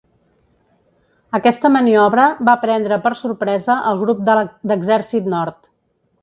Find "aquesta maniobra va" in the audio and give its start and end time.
1.39-2.55